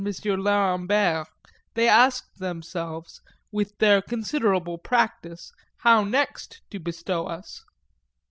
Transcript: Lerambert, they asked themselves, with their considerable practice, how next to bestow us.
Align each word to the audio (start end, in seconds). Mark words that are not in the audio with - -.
Lerambert, 0.03 1.27
they 1.75 1.87
asked 1.87 2.39
themselves, 2.39 3.21
with 3.51 3.77
their 3.77 4.01
considerable 4.01 4.79
practice, 4.79 5.51
how 5.77 6.03
next 6.03 6.61
to 6.71 6.79
bestow 6.79 7.27
us. 7.27 7.63